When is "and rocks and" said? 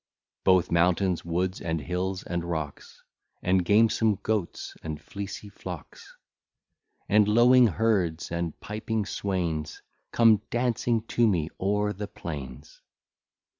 2.23-3.63